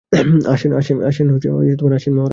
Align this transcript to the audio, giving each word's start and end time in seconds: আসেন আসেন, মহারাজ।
আসেন 0.47 0.71
আসেন, 0.73 0.97
মহারাজ। 2.15 2.29